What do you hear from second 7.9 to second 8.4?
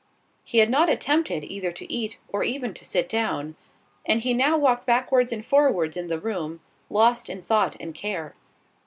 care.